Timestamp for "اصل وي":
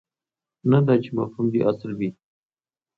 1.71-2.09